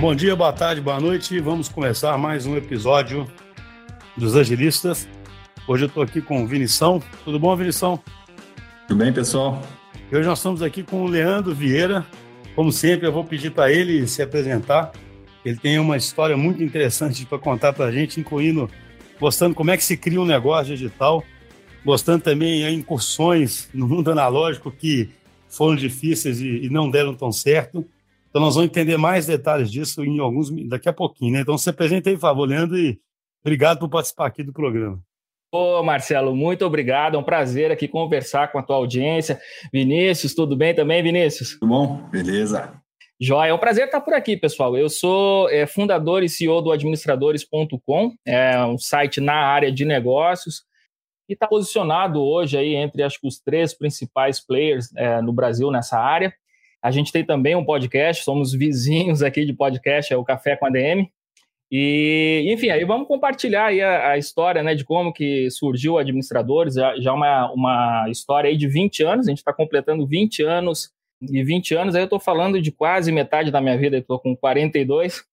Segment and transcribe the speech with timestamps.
[0.00, 1.40] Bom dia, boa tarde, boa noite.
[1.40, 3.26] Vamos começar mais um episódio
[4.16, 5.08] dos Agilistas.
[5.66, 7.02] Hoje eu estou aqui com o Vinição.
[7.24, 8.00] Tudo bom, Vinição?
[8.86, 9.60] Tudo bem, pessoal?
[10.08, 12.06] E hoje nós estamos aqui com o Leandro Vieira.
[12.54, 14.92] Como sempre, eu vou pedir para ele se apresentar.
[15.44, 18.70] Ele tem uma história muito interessante para contar para a gente, incluindo
[19.20, 21.24] mostrando como é que se cria um negócio digital,
[21.84, 25.10] mostrando também em incursões no mundo analógico que
[25.48, 27.84] foram difíceis e, e, não deram tão certo.
[28.28, 31.40] Então nós vamos entender mais detalhes disso em alguns daqui a pouquinho, né?
[31.40, 32.98] Então se apresente aí, por favor, Leandro, e
[33.42, 35.00] obrigado por participar aqui do programa.
[35.50, 37.16] Ô, Marcelo, muito obrigado.
[37.16, 39.40] É um prazer aqui conversar com a tua audiência.
[39.72, 41.54] Vinícius, tudo bem também, Vinícius?
[41.54, 42.02] Tudo bom?
[42.10, 42.78] Beleza.
[43.20, 44.76] Joia, é um prazer estar por aqui, pessoal.
[44.76, 50.62] Eu sou é, fundador e CEO do administradores.com, é um site na área de negócios
[51.28, 55.70] e está posicionado hoje aí entre acho que os três principais players é, no Brasil
[55.70, 56.32] nessa área.
[56.82, 60.66] A gente tem também um podcast, somos vizinhos aqui de podcast, é o Café com
[60.66, 61.10] a DM.
[61.70, 66.74] E, enfim, aí vamos compartilhar aí a, a história né, de como que surgiu Administradores,
[66.74, 70.90] já, já uma, uma história aí de 20 anos, a gente está completando 20 anos
[71.20, 74.34] e 20 anos, aí eu estou falando de quase metade da minha vida, estou com
[74.34, 75.24] 42,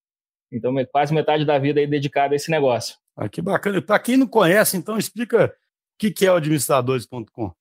[0.52, 2.98] então quase metade da vida aí dedicada a esse negócio.
[3.16, 3.82] Ah, que bacana.
[3.82, 5.52] Para quem não conhece, então explica o
[5.98, 7.54] que, que é o administradores.com.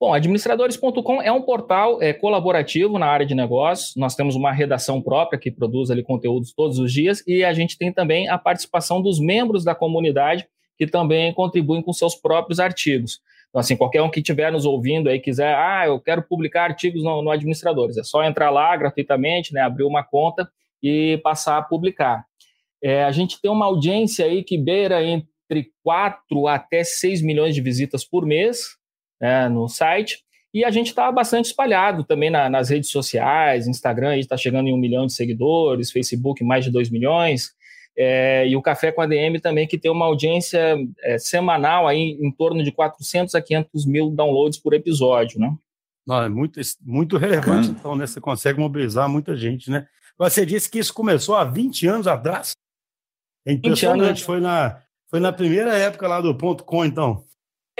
[0.00, 3.94] Bom, administradores.com é um portal é, colaborativo na área de negócios.
[3.96, 7.76] Nós temos uma redação própria que produz ali conteúdos todos os dias e a gente
[7.76, 13.20] tem também a participação dos membros da comunidade que também contribuem com seus próprios artigos.
[13.50, 17.04] Então, assim, qualquer um que estiver nos ouvindo aí quiser, ah, eu quero publicar artigos
[17.04, 20.48] no, no Administradores, é só entrar lá gratuitamente, né, abrir uma conta
[20.82, 22.24] e passar a publicar.
[22.82, 27.60] É, a gente tem uma audiência aí que beira entre 4 até 6 milhões de
[27.60, 28.79] visitas por mês
[29.20, 34.16] né, no site, e a gente está bastante espalhado também na, nas redes sociais, Instagram
[34.18, 37.54] está chegando em um milhão de seguidores, Facebook mais de 2 milhões,
[37.96, 42.18] é, e o Café com a DM também, que tem uma audiência é, semanal aí
[42.20, 45.54] em torno de 400 a 500 mil downloads por episódio, né?
[46.06, 48.06] Não, é muito, muito relevante, então, né?
[48.06, 49.86] Você consegue mobilizar muita gente, né?
[50.18, 52.52] Você disse que isso começou há 20 anos atrás?
[53.46, 54.22] É impressionante, anos...
[54.22, 57.24] foi, na, foi na primeira época lá do ponto .com, então.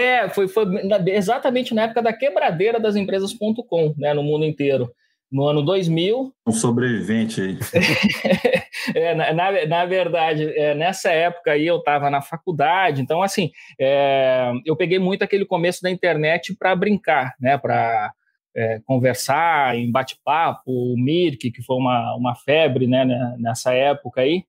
[0.00, 0.65] É, foi, foi
[1.09, 4.91] exatamente na época da quebradeira das empresas.com, né, no mundo inteiro
[5.31, 6.33] no ano 2000.
[6.47, 7.59] Um sobrevivente aí.
[8.94, 13.50] é, na, na, na, verdade, é, nessa época aí eu estava na faculdade, então, assim,
[13.78, 18.12] é, eu peguei muito aquele começo da internet para brincar, né, para
[18.56, 23.05] é, conversar em bate-papo, o Mirk, que foi uma, uma febre né,
[23.38, 24.44] nessa época aí.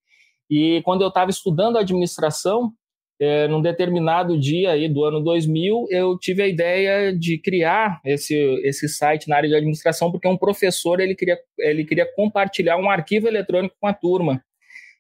[0.50, 2.74] E quando eu estava estudando administração,
[3.22, 8.36] é, num determinado dia aí do ano 2000, eu tive a ideia de criar esse,
[8.64, 12.90] esse site na área de administração, porque um professor ele queria, ele queria compartilhar um
[12.90, 14.44] arquivo eletrônico com a turma.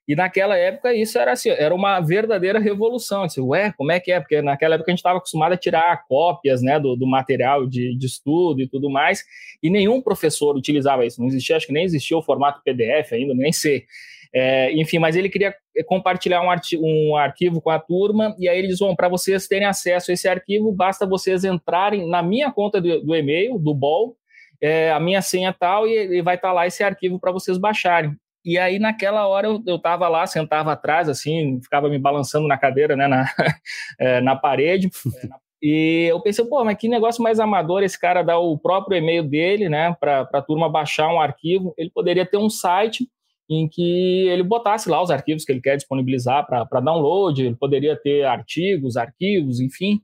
[0.08, 3.26] E naquela época isso era assim, era uma verdadeira revolução.
[3.26, 4.20] Disse, Ué, como é que é?
[4.20, 7.98] Porque naquela época a gente estava acostumado a tirar cópias né, do, do material de,
[7.98, 9.24] de, estudo e tudo mais,
[9.64, 11.20] e nenhum professor utilizava isso.
[11.20, 13.86] Não existia, acho que nem existia o formato PDF ainda, nem sei.
[14.34, 15.54] É, enfim, mas ele queria
[15.86, 16.48] compartilhar um,
[16.82, 20.28] um, arquivo com a turma, e aí eles vão, para vocês terem acesso a esse
[20.28, 24.16] arquivo, basta vocês entrarem na minha conta do, do e-mail, do BOL,
[24.62, 27.58] é, a minha senha tal, e, e vai estar tá lá esse arquivo para vocês
[27.58, 28.16] baixarem.
[28.44, 32.58] E aí, naquela hora, eu, eu tava lá, sentava atrás, assim, ficava me balançando na
[32.58, 33.26] cadeira, né, na,
[34.00, 34.90] é, na parede.
[35.62, 39.24] e eu pensei, pô, mas que negócio mais amador esse cara dar o próprio e-mail
[39.24, 41.74] dele, né, para a turma baixar um arquivo.
[41.78, 43.08] Ele poderia ter um site
[43.54, 47.96] em que ele botasse lá os arquivos que ele quer disponibilizar para download, ele poderia
[47.96, 50.00] ter artigos, arquivos, enfim.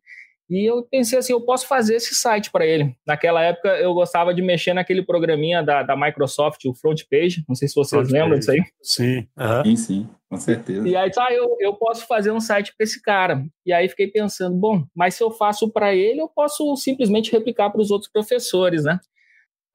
[0.50, 2.96] E eu pensei assim, eu posso fazer esse site para ele.
[3.06, 7.44] Naquela época eu gostava de mexer naquele programinha da, da Microsoft, o Front Page.
[7.47, 8.40] Não sei se vocês front lembram page.
[8.40, 8.63] disso aí.
[8.81, 9.64] Sim, uhum.
[9.64, 10.88] sim, sim, com certeza.
[10.88, 13.46] E aí, tá, eu, eu posso fazer um site para esse cara.
[13.66, 17.69] E aí fiquei pensando, bom, mas se eu faço para ele, eu posso simplesmente replicar
[17.69, 19.00] para os outros professores, né?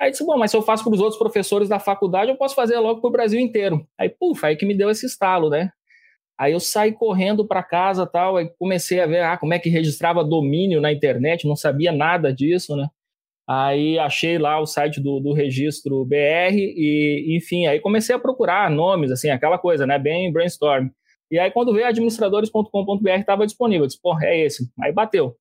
[0.02, 2.56] Aí disse, bom, mas se eu faço para os outros professores da faculdade, eu posso
[2.56, 3.86] fazer logo para o Brasil inteiro.
[3.96, 5.70] Aí, puf, aí que me deu esse estalo, né?
[6.36, 9.68] Aí eu saí correndo para casa tal, aí comecei a ver ah, como é que
[9.68, 12.88] registrava domínio na internet, não sabia nada disso, né?
[13.48, 18.68] Aí achei lá o site do, do registro BR e, enfim, aí comecei a procurar
[18.68, 20.00] nomes, assim, aquela coisa, né?
[20.00, 20.88] Bem brainstorm.
[21.30, 24.68] E aí quando veio administradores.com.br estava disponível, eu disse, porra, é esse.
[24.80, 25.36] Aí bateu.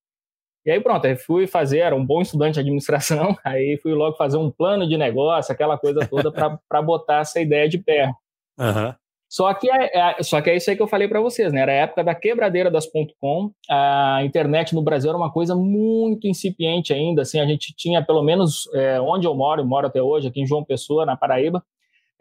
[0.65, 4.15] E aí pronto, aí fui fazer, era um bom estudante de administração, aí fui logo
[4.15, 8.11] fazer um plano de negócio, aquela coisa toda para botar essa ideia de pé.
[8.59, 8.93] Uhum.
[9.31, 11.61] Só que, é, é, só que é isso aí que eu falei para vocês, né?
[11.61, 12.85] Era a época da quebradeira das
[13.17, 18.03] .com, a internet no Brasil era uma coisa muito incipiente ainda, assim, a gente tinha
[18.03, 21.15] pelo menos é, onde eu moro, eu moro até hoje, aqui em João Pessoa, na
[21.15, 21.63] Paraíba,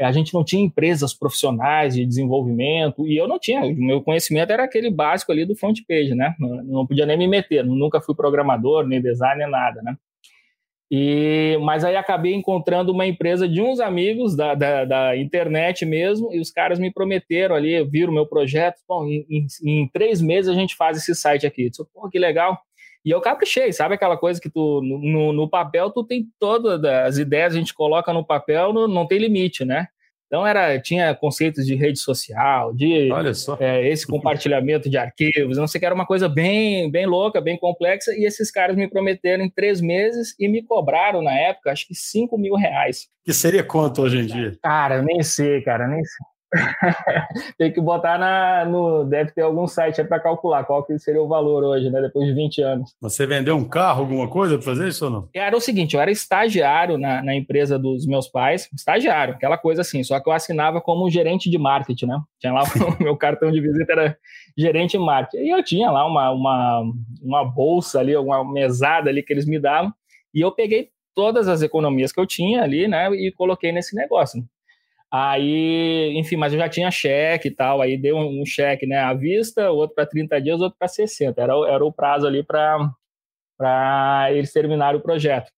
[0.00, 4.50] a gente não tinha empresas profissionais de desenvolvimento, e eu não tinha, o meu conhecimento
[4.50, 6.34] era aquele básico ali do front page, né?
[6.38, 9.96] Não, não podia nem me meter, nunca fui programador, nem designer, nada, né?
[10.92, 16.34] E, mas aí acabei encontrando uma empresa de uns amigos da, da, da internet mesmo,
[16.34, 20.20] e os caras me prometeram ali, viram o meu projeto, bom, em, em, em, três
[20.20, 21.64] meses a gente faz esse site aqui.
[21.64, 22.58] Eu disse, Pô, que legal.
[23.04, 27.18] E eu caprichei, sabe aquela coisa que tu, no, no papel, tu tem todas as
[27.18, 29.88] ideias, a gente coloca no papel, no, não tem limite, né?
[30.30, 33.10] Então era, tinha conceitos de rede social, de
[33.58, 37.58] é, esse compartilhamento de arquivos, não sei que era uma coisa bem, bem louca, bem
[37.58, 41.84] complexa, e esses caras me prometeram em três meses e me cobraram na época, acho
[41.88, 43.08] que 5 mil reais.
[43.24, 44.56] Que seria quanto hoje em dia?
[44.62, 46.26] Cara, eu nem sei, cara, nem sei.
[47.56, 49.04] Tem que botar na, no.
[49.04, 52.00] Deve ter algum site aí para calcular qual que seria o valor hoje, né?
[52.00, 52.94] Depois de 20 anos.
[53.00, 55.28] Você vendeu um carro, alguma coisa para fazer isso ou não?
[55.34, 59.82] Era o seguinte: eu era estagiário na, na empresa dos meus pais, estagiário, aquela coisa
[59.82, 62.20] assim, só que eu assinava como gerente de marketing, né?
[62.40, 64.16] Tinha lá o meu cartão de visita, era
[64.56, 65.44] gerente de marketing.
[65.44, 66.82] E eu tinha lá uma, uma,
[67.22, 69.92] uma bolsa ali, uma mesada ali que eles me davam,
[70.34, 73.10] e eu peguei todas as economias que eu tinha ali, né?
[73.12, 74.42] E coloquei nesse negócio.
[75.12, 79.12] Aí, enfim, mas eu já tinha cheque e tal, aí deu um, cheque né, à
[79.12, 81.40] vista, outro para 30 dias, outro para 60.
[81.40, 85.50] Era, era o prazo ali para eles terminarem o projeto.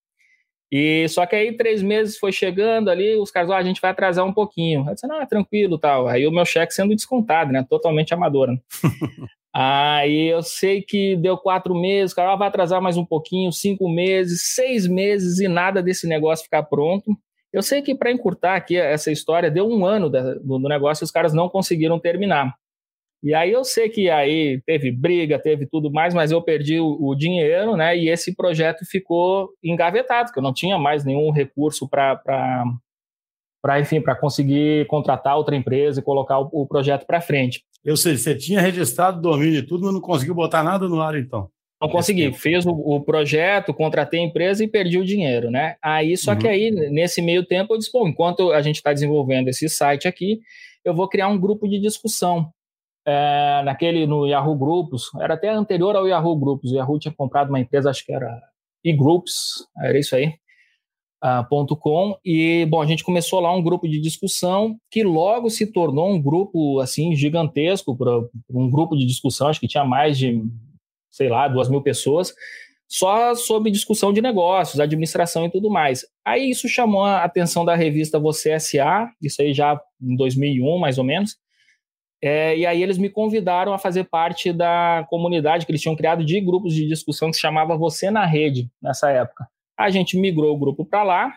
[0.75, 3.90] E só que aí três meses foi chegando ali, os caras, ah, a gente vai
[3.90, 4.88] atrasar um pouquinho.
[4.88, 6.08] Eu disse, não, é tranquilo tal.
[6.08, 7.62] Aí o meu cheque sendo descontado, né?
[7.69, 8.48] Totalmente amador.
[8.48, 8.58] Né?
[9.52, 13.52] aí eu sei que deu quatro meses, o cara ah, vai atrasar mais um pouquinho,
[13.52, 17.14] cinco meses, seis meses e nada desse negócio ficar pronto.
[17.52, 21.10] Eu sei que para encurtar aqui essa história, deu um ano do negócio e os
[21.10, 22.54] caras não conseguiram terminar.
[23.22, 26.99] E aí eu sei que aí teve briga, teve tudo mais, mas eu perdi o,
[27.00, 27.96] o dinheiro, né?
[27.96, 32.20] E esse projeto ficou engavetado, porque eu não tinha mais nenhum recurso para
[33.62, 37.64] para enfim, para conseguir contratar outra empresa e colocar o, o projeto para frente.
[37.84, 41.00] Eu sei, você tinha registrado o domínio e tudo, mas não conseguiu botar nada no
[41.00, 41.48] ar então.
[41.82, 42.32] Não consegui.
[42.32, 45.75] Fiz o, o, projeto, contratei a empresa e perdi o dinheiro, né?
[45.82, 46.38] Aí, só uhum.
[46.38, 50.06] que aí, nesse meio tempo, eu disse, bom, enquanto a gente está desenvolvendo esse site
[50.06, 50.40] aqui,
[50.84, 52.52] eu vou criar um grupo de discussão.
[53.05, 56.70] É, naquele, no Yahoo Grupos, era até anterior ao Yahoo Grupos.
[56.70, 58.40] O Yahoo tinha comprado uma empresa, acho que era
[58.84, 60.34] e-groups, era isso aí,
[61.25, 65.50] uh, ponto .com, e, bom, a gente começou lá um grupo de discussão que logo
[65.50, 68.20] se tornou um grupo, assim, gigantesco, pra,
[68.50, 70.40] um grupo de discussão, acho que tinha mais de
[71.12, 72.34] sei lá, duas mil pessoas,
[72.88, 76.04] só sobre discussão de negócios, administração e tudo mais.
[76.24, 80.98] Aí isso chamou a atenção da revista Você S.A., isso aí já em 2001, mais
[80.98, 81.36] ou menos,
[82.22, 86.24] é, e aí eles me convidaram a fazer parte da comunidade que eles tinham criado
[86.24, 89.48] de grupos de discussão que se chamava Você na Rede, nessa época.
[89.76, 91.34] A gente migrou o grupo para lá,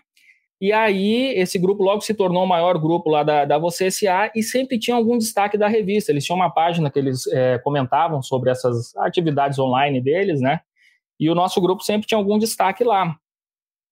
[0.59, 4.31] e aí, esse grupo logo se tornou o maior grupo lá da, da Você SA
[4.33, 6.11] e sempre tinha algum destaque da revista.
[6.11, 10.61] Eles tinham uma página que eles é, comentavam sobre essas atividades online deles, né?
[11.19, 13.15] E o nosso grupo sempre tinha algum destaque lá.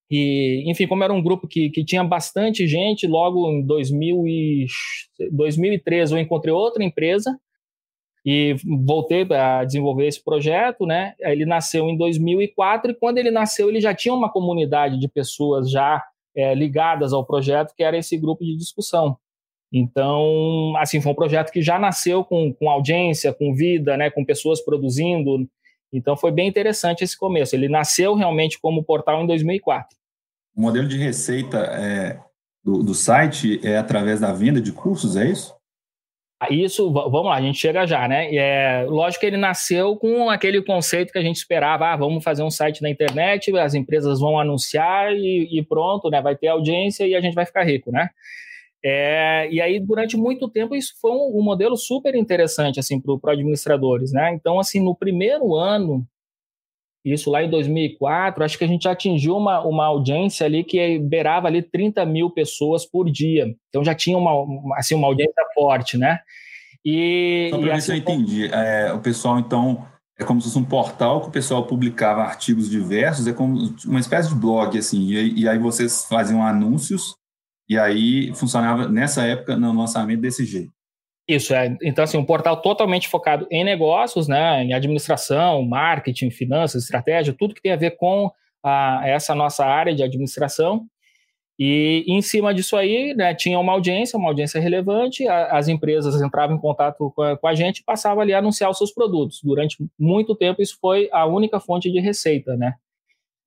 [0.10, 4.68] E, enfim, como era um grupo que, que tinha bastante gente, logo em 2000 e,
[5.31, 7.38] 2013 eu encontrei outra empresa
[8.25, 8.56] e
[8.86, 11.13] voltei a desenvolver esse projeto, né?
[11.19, 15.69] Ele nasceu em 2004 e quando ele nasceu ele já tinha uma comunidade de pessoas
[15.69, 16.01] já
[16.35, 19.18] é, ligadas ao projeto, que era esse grupo de discussão.
[19.71, 24.23] Então, assim, foi um projeto que já nasceu com, com audiência, com vida, né, com
[24.23, 25.49] pessoas produzindo.
[25.92, 27.56] Então, foi bem interessante esse começo.
[27.56, 29.97] Ele nasceu realmente como portal em 2004.
[30.56, 32.19] O modelo de receita é,
[32.63, 35.56] do, do site é através da venda de cursos, é isso?
[36.50, 38.33] Isso, vamos lá, a gente chega já, né?
[38.35, 42.44] É, lógico que ele nasceu com aquele conceito que a gente esperava, ah, vamos fazer
[42.44, 46.21] um site na internet, as empresas vão anunciar e, e pronto, né?
[46.21, 48.09] Vai ter audiência e a gente vai ficar rico, né?
[48.85, 53.31] É, e aí, durante muito tempo, isso foi um, um modelo super interessante, assim, para
[53.31, 54.33] administradores, né?
[54.33, 56.06] Então, assim, no primeiro ano
[57.04, 61.48] isso lá em 2004, acho que a gente atingiu uma, uma audiência ali que beirava
[61.48, 63.54] ali 30 mil pessoas por dia.
[63.69, 64.31] Então já tinha uma,
[64.78, 66.19] assim, uma audiência forte, né?
[66.86, 68.48] E, Só para ver assim, se eu entendi.
[68.48, 69.86] É, o pessoal, então,
[70.18, 74.00] é como se fosse um portal que o pessoal publicava artigos diversos, é como uma
[74.00, 77.16] espécie de blog, assim, e, e aí vocês faziam anúncios,
[77.68, 80.72] e aí funcionava, nessa época, no lançamento desse jeito.
[81.27, 81.77] Isso, é.
[81.81, 87.53] Então, assim, um portal totalmente focado em negócios, né, em administração, marketing, finanças, estratégia, tudo
[87.53, 88.30] que tem a ver com
[88.61, 90.85] a, essa nossa área de administração.
[91.57, 96.19] E em cima disso aí, né, tinha uma audiência, uma audiência relevante, a, as empresas
[96.21, 98.92] entravam em contato com a, com a, gente e passavam ali a anunciar os seus
[98.92, 99.39] produtos.
[99.44, 102.73] Durante muito tempo, isso foi a única fonte de receita, né?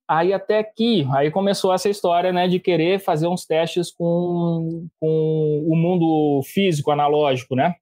[0.09, 5.65] Aí até que, aí começou essa história, né, de querer fazer uns testes com, com
[5.67, 7.75] o mundo físico, analógico, né?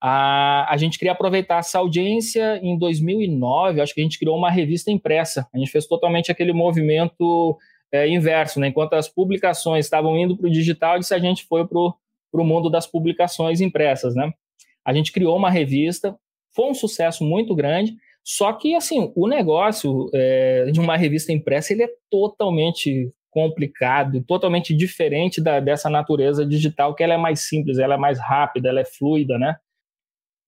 [0.00, 4.50] A, a gente queria aproveitar essa audiência em 2009, acho que a gente criou uma
[4.50, 5.48] revista impressa.
[5.52, 7.58] A gente fez totalmente aquele movimento
[7.90, 8.68] é, inverso, né?
[8.68, 12.70] Enquanto as publicações estavam indo para o digital, disse a gente foi para o mundo
[12.70, 14.32] das publicações impressas, né?
[14.84, 16.16] A gente criou uma revista,
[16.54, 17.96] foi um sucesso muito grande,
[18.30, 24.76] só que, assim, o negócio é, de uma revista impressa, ele é totalmente complicado, totalmente
[24.76, 28.80] diferente da, dessa natureza digital, que ela é mais simples, ela é mais rápida, ela
[28.80, 29.56] é fluida, né?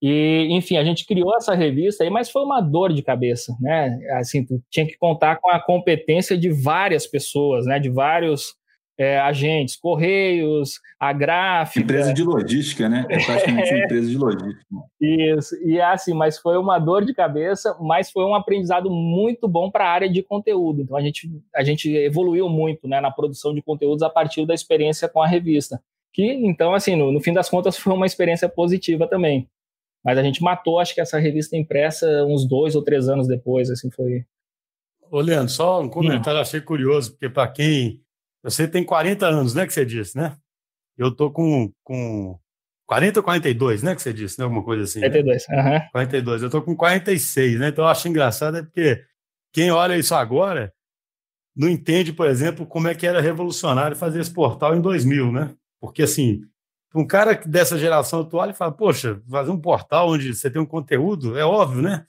[0.02, 3.98] E, enfim, a gente criou essa revista aí, mas foi uma dor de cabeça, né?
[4.18, 7.78] Assim, tu tinha que contar com a competência de várias pessoas, né?
[7.78, 8.56] De vários
[9.00, 11.80] é, agentes, Correios, a gráfica.
[11.80, 13.06] Empresa de logística, né?
[13.08, 14.66] É praticamente uma empresa de logística.
[15.00, 19.48] Isso, e é assim, mas foi uma dor de cabeça, mas foi um aprendizado muito
[19.48, 20.82] bom para a área de conteúdo.
[20.82, 24.52] Então a gente, a gente evoluiu muito né, na produção de conteúdos a partir da
[24.52, 25.82] experiência com a revista.
[26.12, 29.48] Que, então, assim, no, no fim das contas, foi uma experiência positiva também.
[30.04, 33.70] Mas a gente matou, acho que essa revista impressa uns dois ou três anos depois,
[33.70, 34.26] assim, foi.
[35.10, 36.42] Ô, Leandro, só um comentário, hum.
[36.42, 38.00] achei curioso, porque para quem
[38.42, 40.36] você tem 40 anos, né, que você disse, né?
[40.96, 42.38] Eu tô com, com
[42.86, 44.44] 40 ou 42, né, que você disse, né?
[44.44, 45.00] Alguma coisa assim.
[45.00, 45.78] 42, né?
[45.78, 45.90] Uhum.
[45.92, 46.42] 42.
[46.42, 47.68] Eu tô com 46, né?
[47.68, 49.02] Então eu acho engraçado é porque
[49.52, 50.72] quem olha isso agora
[51.56, 55.54] não entende, por exemplo, como é que era revolucionário fazer esse portal em 2000, né?
[55.80, 56.42] Porque, assim,
[56.94, 60.66] um cara dessa geração atual, ele fala, poxa, fazer um portal onde você tem um
[60.66, 62.06] conteúdo, é óbvio, né?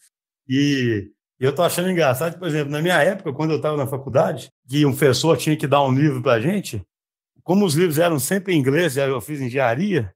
[0.48, 1.12] E
[1.42, 4.52] e eu estou achando engraçado, por exemplo, na minha época, quando eu estava na faculdade,
[4.70, 6.84] que um professor tinha que dar um livro para a gente,
[7.42, 10.14] como os livros eram sempre em inglês, eu fiz engenharia,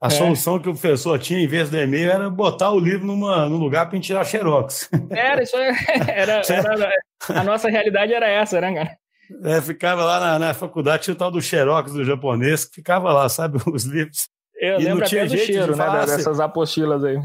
[0.00, 0.10] a é.
[0.10, 3.58] solução que o professor tinha, em vez do e-mail, era botar o livro numa, num
[3.58, 4.88] lugar para tirar xerox.
[5.10, 6.90] Era, isso era, era,
[7.28, 8.96] A nossa realidade era essa, né, cara?
[9.44, 13.12] É, ficava lá na, na faculdade, tinha o tal do xerox do japonês, que ficava
[13.12, 14.26] lá, sabe, os livros.
[14.56, 17.18] Eu e lembro até do cheiro, né, dessas apostilas aí.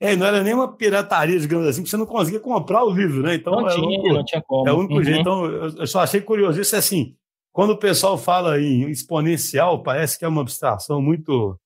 [0.00, 3.22] É, não era nem uma pirataria, digamos assim, porque você não conseguia comprar o livro,
[3.22, 3.34] né?
[3.34, 4.68] Então, não, é tinha, único, não tinha como.
[4.68, 5.04] É o único uhum.
[5.04, 5.20] jeito.
[5.20, 6.60] Então, eu só achei curioso.
[6.60, 7.16] Isso é assim,
[7.52, 11.58] quando o pessoal fala em exponencial, parece que é uma abstração muito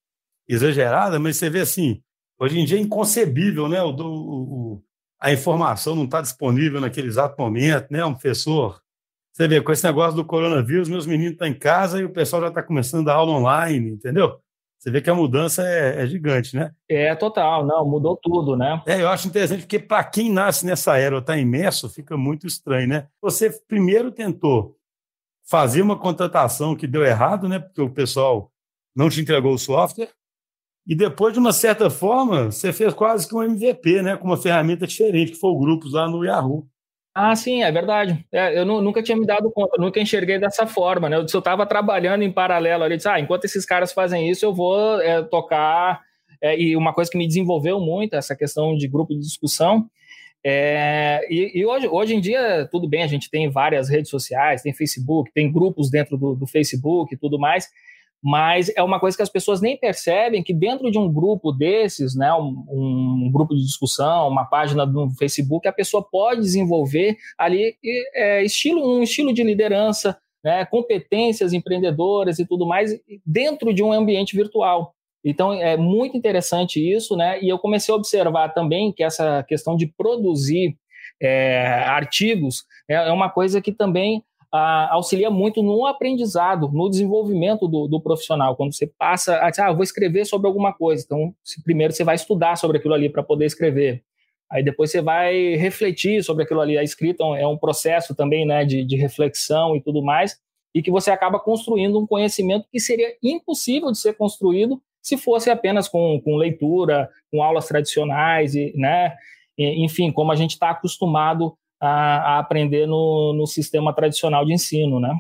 [0.49, 2.03] exagerada, mas você vê assim,
[2.39, 3.83] hoje em dia é inconcebível, né?
[3.83, 4.83] O, o
[5.21, 8.05] a informação não está disponível naquele exato momento, né?
[8.05, 8.83] Um professor.
[9.33, 12.43] Você vê, com esse negócio do coronavírus, meus meninos estão em casa e o pessoal
[12.43, 14.41] já está começando a aula online, entendeu?
[14.83, 16.73] Você vê que a mudança é, é, gigante, né?
[16.89, 18.83] É, total, não, mudou tudo, né?
[18.85, 22.49] É, eu acho interessante, porque para quem nasce nessa era ou está imerso, fica muito
[22.49, 23.07] estranho, né?
[23.21, 24.77] Você primeiro tentou
[25.49, 27.61] fazer uma contratação que deu errado, né?
[27.61, 28.51] Porque o pessoal
[28.93, 30.11] não te entregou o software,
[30.85, 34.17] e depois, de uma certa forma, você fez quase que um MVP, né?
[34.17, 36.67] Com uma ferramenta diferente, que foi o Grupos lá no Yahoo.
[37.15, 38.25] Ah, sim, é verdade.
[38.33, 41.17] É, eu nunca tinha me dado conta, nunca enxerguei dessa forma, né?
[41.17, 45.01] Eu, estava trabalhando em paralelo ali, disse, ah, enquanto esses caras fazem isso, eu vou
[45.01, 46.01] é, tocar.
[46.41, 49.87] É, e uma coisa que me desenvolveu muito, essa questão de grupo de discussão.
[50.45, 54.63] É, e, e hoje, hoje em dia, tudo bem, a gente tem várias redes sociais,
[54.63, 57.69] tem Facebook, tem grupos dentro do, do Facebook e tudo mais
[58.23, 62.15] mas é uma coisa que as pessoas nem percebem que dentro de um grupo desses,
[62.15, 67.75] né, um, um grupo de discussão, uma página no Facebook, a pessoa pode desenvolver ali
[68.15, 72.93] é, estilo, um estilo de liderança, né, competências empreendedoras e tudo mais
[73.27, 74.95] dentro de um ambiente virtual.
[75.25, 77.41] Então é muito interessante isso, né?
[77.41, 80.77] E eu comecei a observar também que essa questão de produzir
[81.21, 87.89] é, artigos é, é uma coisa que também auxilia muito no aprendizado, no desenvolvimento do,
[87.89, 88.55] do profissional.
[88.55, 91.03] Quando você passa a dizer, ah, vou escrever sobre alguma coisa.
[91.05, 94.03] Então, primeiro você vai estudar sobre aquilo ali para poder escrever.
[94.51, 96.77] Aí depois você vai refletir sobre aquilo ali.
[96.77, 100.39] A escrita é um processo também né, de, de reflexão e tudo mais,
[100.75, 105.51] e que você acaba construindo um conhecimento que seria impossível de ser construído se fosse
[105.51, 109.15] apenas com, com leitura, com aulas tradicionais, e, né?
[109.59, 115.01] enfim, como a gente está acostumado a, a aprender no, no sistema tradicional de ensino,
[115.01, 115.13] né?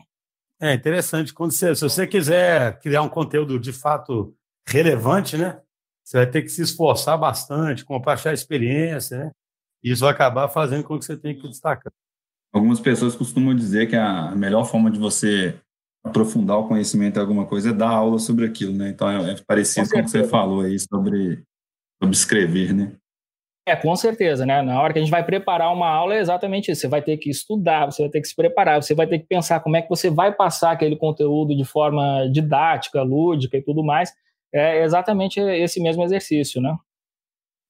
[0.60, 1.34] É interessante.
[1.34, 4.32] Quando você, se você quiser criar um conteúdo de fato
[4.68, 5.60] relevante, né?
[6.04, 9.30] Você vai ter que se esforçar bastante, compartilhar experiência, né?
[9.82, 11.92] E isso vai acabar fazendo com que você tenha que destacar.
[12.52, 15.58] Algumas pessoas costumam dizer que a melhor forma de você
[16.04, 18.90] aprofundar o conhecimento em alguma coisa é dar aula sobre aquilo, né?
[18.90, 21.42] Então é, é parecido com, com o que você falou aí sobre,
[22.00, 22.92] sobre escrever, né?
[23.64, 24.60] É, com certeza, né?
[24.60, 26.80] Na hora que a gente vai preparar uma aula é exatamente isso.
[26.80, 29.26] Você vai ter que estudar, você vai ter que se preparar, você vai ter que
[29.26, 33.84] pensar como é que você vai passar aquele conteúdo de forma didática, lúdica e tudo
[33.84, 34.12] mais.
[34.52, 36.76] É exatamente esse mesmo exercício, né?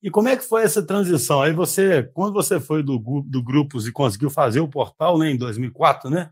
[0.03, 1.43] E como é que foi essa transição?
[1.43, 5.37] Aí você, quando você foi do, do Grupos e conseguiu fazer o portal né, em
[5.37, 6.31] 2004, né?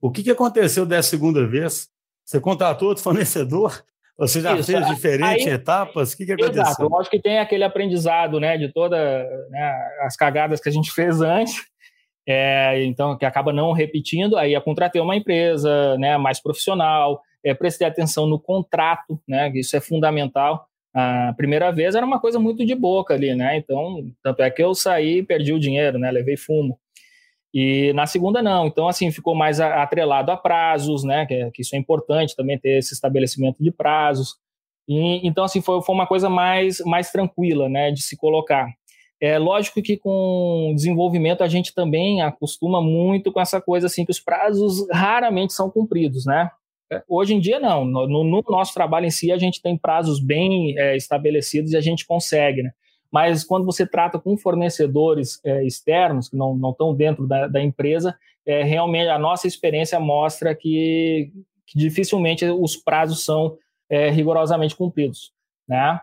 [0.00, 1.88] O que, que aconteceu dessa segunda vez?
[2.24, 3.84] Você contratou outro fornecedor?
[4.16, 6.12] Você já Isso, fez diferentes aí, etapas?
[6.12, 6.62] O que, que aconteceu?
[6.62, 9.00] Exato, eu acho que tem aquele aprendizado né, de todas
[9.50, 11.64] né, as cagadas que a gente fez antes,
[12.26, 14.36] é, então que acaba não repetindo.
[14.36, 19.76] Aí eu contratei uma empresa né, mais profissional, é, prestei atenção no contrato, né, isso
[19.76, 20.68] é fundamental.
[20.96, 23.56] A primeira vez era uma coisa muito de boca ali, né?
[23.56, 26.08] Então, tanto é que eu saí e perdi o dinheiro, né?
[26.08, 26.78] Levei fumo.
[27.54, 31.24] E na segunda não, então assim ficou mais atrelado a prazos, né?
[31.24, 34.34] Que, que isso é importante também ter esse estabelecimento de prazos.
[34.88, 37.92] E, então assim foi, foi uma coisa mais mais tranquila, né?
[37.92, 38.66] De se colocar.
[39.20, 44.10] É lógico que com desenvolvimento a gente também acostuma muito com essa coisa assim que
[44.10, 46.50] os prazos raramente são cumpridos, né?
[47.08, 47.84] Hoje em dia não.
[47.84, 51.80] No, no nosso trabalho em si a gente tem prazos bem é, estabelecidos e a
[51.80, 52.72] gente consegue, né?
[53.14, 57.62] Mas quando você trata com fornecedores é, externos, que não, não estão dentro da, da
[57.62, 61.30] empresa, é, realmente a nossa experiência mostra que,
[61.64, 63.56] que dificilmente os prazos são
[63.88, 65.32] é, rigorosamente cumpridos.
[65.68, 66.00] Né?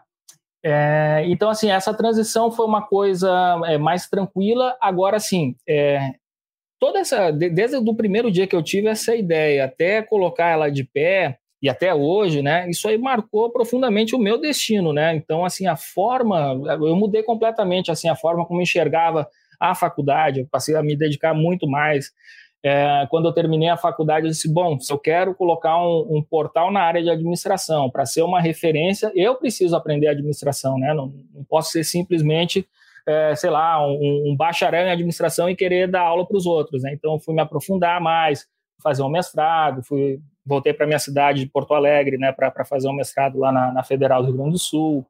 [0.64, 4.78] É, então, assim, essa transição foi uma coisa é, mais tranquila.
[4.80, 6.14] Agora, sim, é,
[6.80, 10.86] toda essa, desde o primeiro dia que eu tive essa ideia até colocar ela de
[10.86, 15.16] pé, e até hoje, né, isso aí marcou profundamente o meu destino, né?
[15.16, 19.28] Então, assim, a forma, eu mudei completamente, assim, a forma como enxergava
[19.60, 22.12] a faculdade, eu passei a me dedicar muito mais.
[22.64, 26.24] É, quando eu terminei a faculdade, eu disse, bom, se eu quero colocar um, um
[26.24, 30.94] portal na área de administração para ser uma referência, eu preciso aprender administração, né?
[30.96, 32.68] Não, não posso ser simplesmente,
[33.08, 36.82] é, sei lá, um, um bacharel em administração e querer dar aula para os outros,
[36.82, 36.92] né?
[36.94, 38.48] Então, fui me aprofundar mais,
[38.82, 42.94] fazer um mestrado, fui voltei para minha cidade de Porto Alegre, né, para fazer um
[42.94, 45.06] mestrado lá na, na, Federal do Rio Grande do Sul.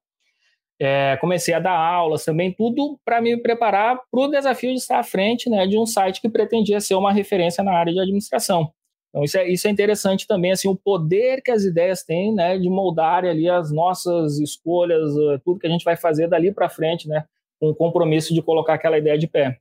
[0.80, 5.00] É, comecei a dar aulas também, tudo para me preparar para o desafio de estar
[5.00, 8.74] à frente né, de um site que pretendia ser uma referência na área de administração.
[9.10, 12.58] Então, isso é, isso é interessante também, assim, o poder que as ideias têm né,
[12.58, 16.70] de moldar ali as nossas escolhas, eh, tudo que a gente vai fazer dali para
[16.70, 17.26] frente, né,
[17.60, 19.60] com o compromisso de colocar aquela ideia de pé.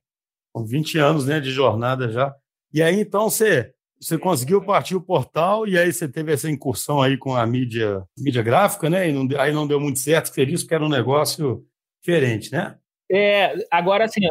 [0.53, 2.33] Com 20 anos né, de jornada já.
[2.73, 6.99] E aí, então, você você conseguiu partir o portal e aí você teve essa incursão
[6.99, 9.07] aí com a mídia, mídia gráfica, né?
[9.07, 11.63] E não, aí não deu muito certo, você disse que era um negócio
[12.03, 12.75] diferente, né?
[13.11, 14.21] É, agora assim,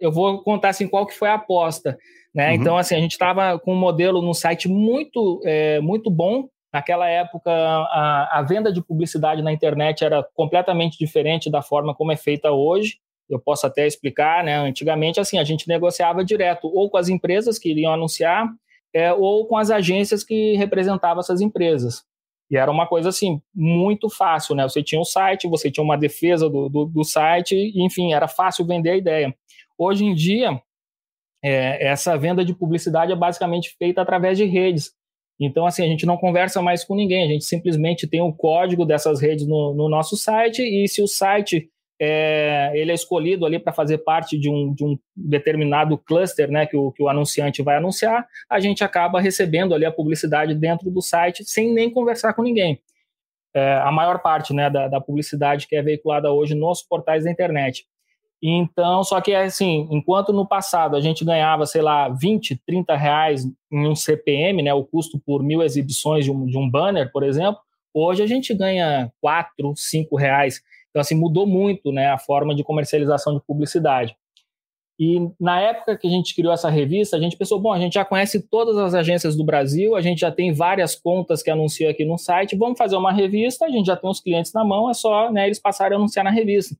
[0.00, 1.98] eu vou contar assim qual que foi a aposta,
[2.34, 2.48] né?
[2.48, 2.54] Uhum.
[2.54, 6.48] Então assim, a gente estava com um modelo no site muito, é, muito bom.
[6.72, 12.12] Naquela época, a, a venda de publicidade na internet era completamente diferente da forma como
[12.12, 12.98] é feita hoje.
[13.28, 14.56] Eu posso até explicar, né?
[14.56, 18.48] Antigamente, assim, a gente negociava direto ou com as empresas que iriam anunciar,
[18.94, 22.04] é, ou com as agências que representavam essas empresas.
[22.50, 24.62] E era uma coisa assim, muito fácil, né?
[24.62, 28.66] Você tinha um site, você tinha uma defesa do, do, do site, enfim, era fácil
[28.66, 29.34] vender a ideia.
[29.76, 30.60] Hoje em dia,
[31.44, 34.92] é, essa venda de publicidade é basicamente feita através de redes.
[35.38, 38.84] Então, assim, a gente não conversa mais com ninguém, a gente simplesmente tem o código
[38.84, 43.58] dessas redes no, no nosso site, e se o site é, ele é escolhido ali
[43.58, 47.62] para fazer parte de um, de um determinado cluster né, que, o, que o anunciante
[47.62, 52.34] vai anunciar, a gente acaba recebendo ali a publicidade dentro do site sem nem conversar
[52.34, 52.80] com ninguém.
[53.54, 57.30] É, a maior parte né, da, da, publicidade que é veiculada hoje nos portais da
[57.30, 57.86] internet.
[58.40, 63.44] Então, só que assim, enquanto no passado a gente ganhava, sei lá, 20, 30 reais
[63.72, 67.24] em um CPM, né, o custo por mil exibições de um, de um banner, por
[67.24, 67.58] exemplo,
[67.92, 70.62] hoje a gente ganha 4, 5 reais.
[70.90, 74.16] Então, assim, mudou muito né, a forma de comercialização de publicidade.
[75.00, 77.94] E na época que a gente criou essa revista, a gente pensou, bom, a gente
[77.94, 81.88] já conhece todas as agências do Brasil, a gente já tem várias contas que anunciam
[81.88, 84.90] aqui no site, vamos fazer uma revista, a gente já tem os clientes na mão,
[84.90, 86.74] é só né, eles passarem a anunciar na revista.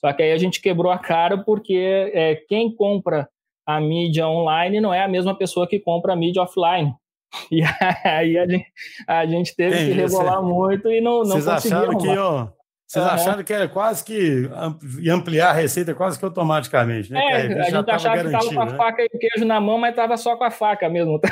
[0.00, 3.28] Só que aí a gente quebrou a cara porque é, quem compra
[3.66, 6.94] a mídia online não é a mesma pessoa que compra a mídia offline.
[7.52, 7.60] E
[8.04, 8.66] aí a gente,
[9.06, 12.48] a gente teve Entendi, que rebolar muito e não, não Vocês acharam que, ó,
[12.88, 13.10] vocês uhum.
[13.10, 14.48] acharam que era quase que
[15.10, 17.20] ampliar a receita quase que automaticamente, né?
[17.20, 18.76] É, a gente, a gente achava que estava com a né?
[18.78, 21.20] faca e o queijo na mão, mas estava só com a faca mesmo.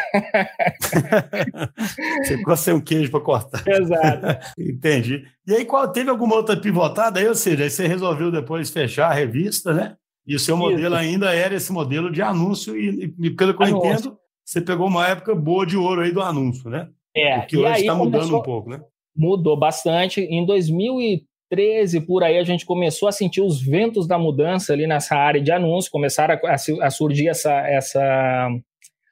[2.23, 3.66] Você ficou sem um queijo para cortar.
[3.66, 4.53] Exato.
[4.61, 5.25] Entendi.
[5.47, 7.27] E aí, qual, teve alguma outra pivotada aí?
[7.27, 9.97] Ou seja, aí você resolveu depois fechar a revista, né?
[10.27, 10.95] E o seu modelo Isso.
[10.95, 13.92] ainda era esse modelo de anúncio, e, e pelo que eu anúncio.
[13.92, 16.90] entendo, você pegou uma época boa de ouro aí do anúncio, né?
[17.16, 17.38] É.
[17.38, 18.79] O que hoje está mudando um pouco, né?
[19.16, 20.21] Mudou bastante.
[20.21, 21.01] Em 2000
[21.49, 25.41] 13 por aí a gente começou a sentir os ventos da mudança ali nessa área
[25.41, 28.51] de anúncio, começaram a, a, surgir essa, essa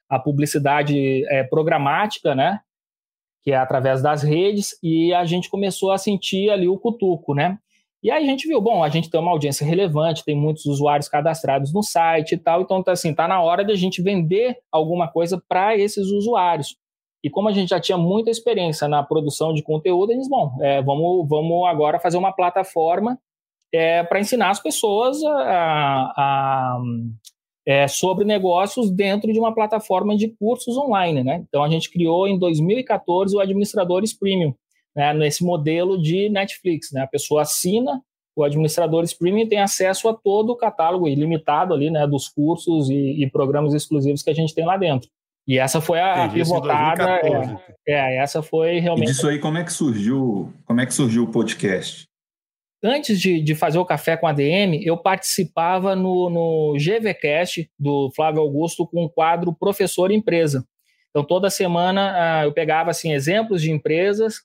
[0.08, 2.60] a publicidade é, programática, né?
[3.42, 7.58] Que é através das redes, e a gente começou a sentir ali o cutuco, né?
[8.02, 11.08] E aí a gente viu, bom, a gente tem uma audiência relevante, tem muitos usuários
[11.08, 14.58] cadastrados no site e tal, então tá assim, tá na hora de a gente vender
[14.70, 16.76] alguma coisa para esses usuários.
[17.24, 20.82] E como a gente já tinha muita experiência na produção de conteúdo, eles, bom, é,
[20.82, 23.18] vamos, vamos agora fazer uma plataforma
[23.72, 26.82] é, para ensinar as pessoas a, a,
[27.66, 31.24] é, sobre negócios dentro de uma plataforma de cursos online.
[31.24, 31.42] Né?
[31.48, 34.54] Então, a gente criou em 2014 o Administradores Premium,
[34.94, 36.92] né, nesse modelo de Netflix.
[36.92, 37.00] Né?
[37.00, 38.02] A pessoa assina
[38.36, 42.90] o Administradores Premium e tem acesso a todo o catálogo ilimitado ali, né, dos cursos
[42.90, 45.08] e, e programas exclusivos que a gente tem lá dentro.
[45.46, 47.20] E essa foi a, Entendi, pivotada.
[47.86, 49.08] É, é, essa foi realmente.
[49.08, 50.52] E disso aí, como é que surgiu?
[50.64, 52.06] Como é que surgiu o podcast?
[52.84, 58.10] antes de, de, fazer o café com a DM, eu participava no, no GVCast do
[58.14, 60.66] Flávio Augusto com o quadro Professor Empresa.
[61.08, 64.42] Então, toda semana uh, eu pegava assim, exemplos de empresas,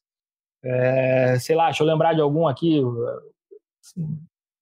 [0.64, 2.82] é, sei lá, deixa eu lembrar de algum aqui.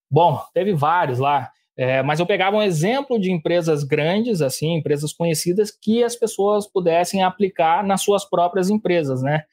[0.10, 5.14] Bom, teve vários lá, é, mas eu pegava um exemplo de empresas grandes, assim, empresas
[5.14, 9.44] conhecidas, que as pessoas pudessem aplicar nas suas próprias empresas, né?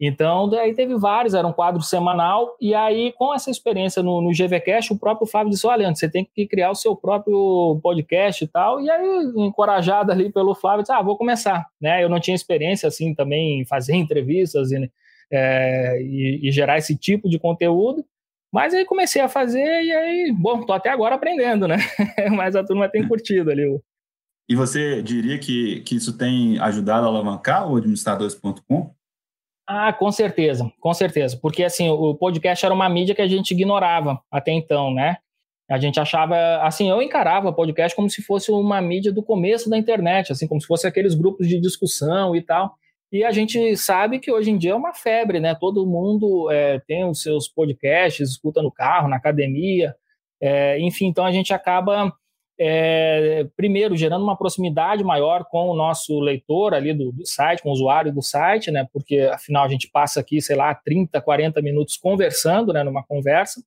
[0.00, 4.30] Então, daí teve vários, era um quadro semanal, e aí, com essa experiência no, no
[4.30, 8.46] GVCast, o próprio Fábio disse, olha, você tem que criar o seu próprio podcast e
[8.46, 12.34] tal, e aí, encorajado ali pelo Flávio, disse, ah, vou começar, né, eu não tinha
[12.34, 14.88] experiência, assim, também em fazer entrevistas e,
[15.32, 18.04] é, e, e gerar esse tipo de conteúdo,
[18.52, 21.76] mas aí comecei a fazer, e aí, bom, tô até agora aprendendo, né,
[22.36, 23.64] mas a turma tem curtido ali.
[24.48, 28.94] E você diria que, que isso tem ajudado a alavancar o administradores.com?
[29.66, 31.38] Ah, com certeza, com certeza.
[31.42, 35.18] Porque assim, o podcast era uma mídia que a gente ignorava até então, né?
[35.70, 39.68] A gente achava, assim, eu encarava o podcast como se fosse uma mídia do começo
[39.68, 42.74] da internet, assim, como se fosse aqueles grupos de discussão e tal.
[43.10, 45.54] E a gente sabe que hoje em dia é uma febre, né?
[45.54, 49.94] Todo mundo é, tem os seus podcasts, escuta no carro, na academia,
[50.40, 52.12] é, enfim, então a gente acaba
[52.60, 57.68] é, primeiro, gerando uma proximidade maior com o nosso leitor ali do, do, site, com
[57.68, 61.62] o usuário do site, né, porque afinal a gente passa aqui, sei lá, 30, 40
[61.62, 63.62] minutos conversando, né, numa conversa,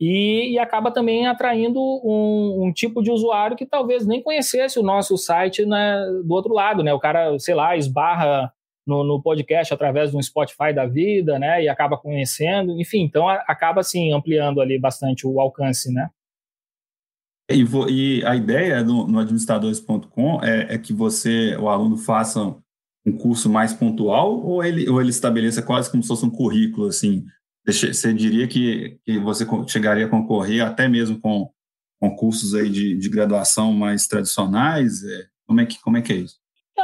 [0.00, 4.82] e, e acaba também atraindo um, um, tipo de usuário que talvez nem conhecesse o
[4.82, 8.52] nosso site né, do outro lado, né, o cara, sei lá, esbarra
[8.86, 13.28] no, no, podcast através de um Spotify da vida, né, e acaba conhecendo, enfim, então
[13.28, 16.10] acaba, assim, ampliando ali bastante o alcance, né.
[17.50, 22.56] E, e a ideia no, no administradores.com é, é, que você, o aluno, faça
[23.06, 26.86] um curso mais pontual ou ele, ou ele estabeleça quase como se fosse um currículo,
[26.86, 27.24] assim?
[27.66, 31.48] Você diria que, que você chegaria a concorrer até mesmo com,
[31.98, 35.02] com cursos aí de, de graduação mais tradicionais?
[35.02, 36.36] É, como, é que, como é que é isso?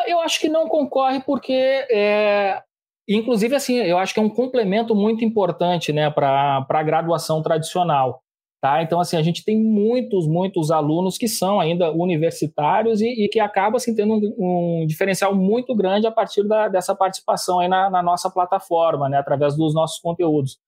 [0.07, 2.63] Eu acho que não concorre porque, é,
[3.09, 8.23] inclusive, assim, eu acho que é um complemento muito importante né, para a graduação tradicional.
[8.61, 8.83] Tá?
[8.83, 13.41] Então, assim, a gente tem muitos, muitos alunos que são ainda universitários e, e que
[13.41, 17.89] acabam assim, tendo um, um, diferencial muito grande a partir da, dessa participação aí na,
[17.89, 20.59] na, nossa plataforma, né, através dos nossos conteúdos.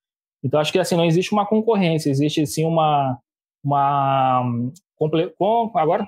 [0.43, 3.19] Então, acho que assim, não existe uma concorrência, existe sim uma.
[3.65, 4.43] uma
[4.97, 6.07] comple, com, agora?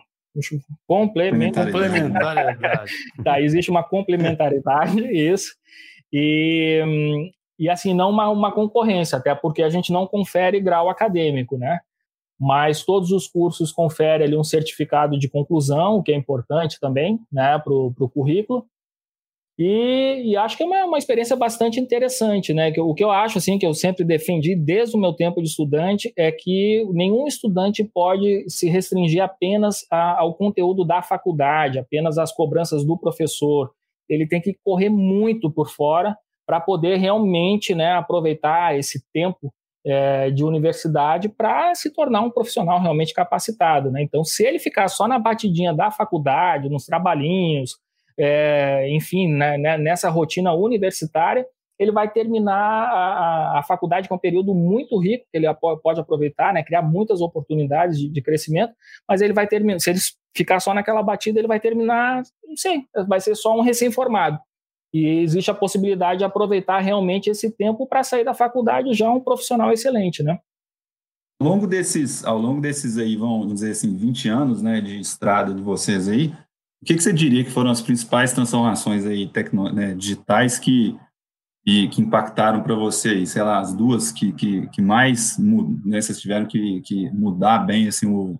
[0.86, 2.92] Complementariedade.
[3.22, 5.54] tá, existe uma complementaridade, isso.
[6.12, 11.56] E, e assim, não uma, uma concorrência, até porque a gente não confere grau acadêmico,
[11.56, 11.78] né?
[12.38, 17.20] Mas todos os cursos conferem ali um certificado de conclusão, o que é importante também,
[17.32, 18.66] né, para o currículo.
[19.56, 22.72] E, e, acho que é uma, uma experiência bastante interessante, né?
[22.72, 25.48] Que, o que eu acho, assim, que eu sempre defendi desde o meu tempo de
[25.48, 32.18] estudante é que nenhum estudante pode se restringir apenas a, ao conteúdo da faculdade, apenas
[32.18, 33.70] às cobranças do professor.
[34.08, 39.54] Ele tem que correr muito por fora para poder realmente né, aproveitar esse tempo
[39.86, 43.90] é, de universidade para se tornar um profissional realmente capacitado.
[43.90, 44.02] Né?
[44.02, 47.76] Então, se ele ficar só na batidinha da faculdade, nos trabalhinhos,
[48.18, 51.46] é, enfim, né, né nessa rotina universitária,
[51.78, 55.46] ele vai terminar a, a, faculdade com um período muito rico, que ele
[55.82, 58.72] pode aproveitar, né, criar muitas oportunidades de, de crescimento,
[59.08, 59.98] mas ele vai terminar, se ele
[60.36, 64.38] ficar só naquela batida, ele vai terminar, não sei, vai ser só um recém-formado.
[64.92, 69.20] E existe a possibilidade de aproveitar realmente esse tempo para sair da faculdade já um
[69.20, 70.38] profissional excelente, né?
[71.40, 75.52] Ao longo desses, ao longo desses aí, vamos dizer assim, 20 anos né, de estrada
[75.52, 76.32] de vocês aí,
[76.84, 80.94] o que, que você diria que foram as principais transformações aí tecno, né, digitais que,
[81.64, 83.30] que, que impactaram para vocês?
[83.30, 87.88] Sei lá, as duas que, que, que mais né, vocês tiveram que, que mudar bem
[87.88, 88.38] assim, o,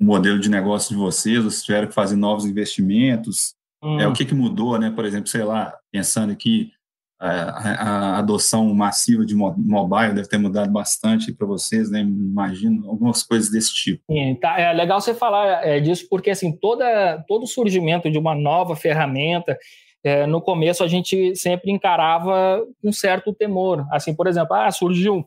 [0.00, 4.00] o modelo de negócio de vocês, vocês tiveram que fazer novos investimentos, Hum.
[4.00, 4.90] É, o que, que mudou, né?
[4.90, 6.72] Por exemplo, sei lá, pensando aqui,
[7.24, 12.00] a, adoção massiva de mobile deve ter mudado bastante para vocês, né?
[12.00, 14.02] Imagino algumas coisas desse tipo.
[14.10, 18.34] Sim, tá, é legal você falar é, disso porque assim toda todo surgimento de uma
[18.34, 19.56] nova ferramenta
[20.04, 23.86] é, no começo a gente sempre encarava um certo temor.
[23.90, 25.24] Assim, por exemplo, ah, surgiu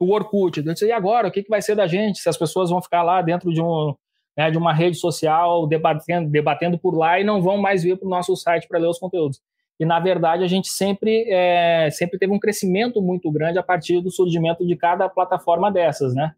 [0.00, 0.58] o Orkut.
[0.58, 1.28] Eu disse, e agora?
[1.28, 2.18] O que, que vai ser da gente?
[2.18, 3.94] Se as pessoas vão ficar lá dentro de, um,
[4.36, 8.06] né, de uma rede social debatendo, debatendo por lá e não vão mais vir para
[8.06, 9.40] o nosso site para ler os conteúdos.
[9.78, 14.00] E, na verdade, a gente sempre, é, sempre teve um crescimento muito grande a partir
[14.00, 16.34] do surgimento de cada plataforma dessas, né?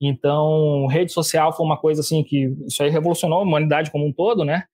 [0.00, 4.12] Então, rede social foi uma coisa assim que isso aí revolucionou a humanidade como um
[4.12, 4.64] todo, né?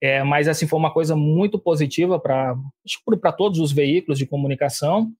[0.00, 2.54] É, mas assim foi uma coisa muito positiva para
[3.20, 5.10] para todos os veículos de comunicação.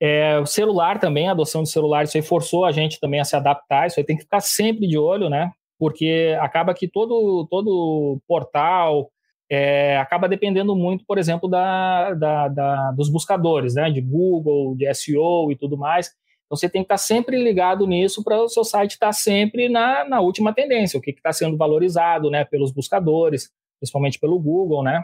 [0.00, 3.24] É, o celular também, a adoção de celular, isso aí forçou a gente também a
[3.24, 3.86] se adaptar.
[3.86, 5.52] Isso aí tem que ficar sempre de olho, né?
[5.78, 9.10] Porque acaba que todo todo portal
[9.50, 13.90] é, acaba dependendo muito, por exemplo, da, da, da, dos buscadores, né?
[13.90, 16.08] De Google, de SEO e tudo mais.
[16.46, 20.04] Então você tem que estar sempre ligado nisso para o seu site estar sempre na,
[20.04, 22.44] na última tendência, o que está sendo valorizado, né?
[22.44, 25.02] Pelos buscadores principalmente pelo Google, né?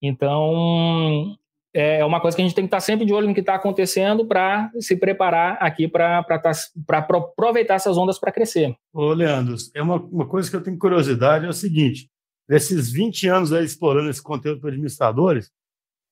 [0.00, 1.34] Então,
[1.74, 3.54] é uma coisa que a gente tem que estar sempre de olho no que está
[3.54, 6.52] acontecendo para se preparar aqui para tá,
[6.88, 8.76] aproveitar essas ondas para crescer.
[8.92, 12.08] Ô, Leandro, é uma, uma coisa que eu tenho curiosidade, é o seguinte,
[12.48, 15.50] desses 20 anos aí explorando esse conteúdo para administradores,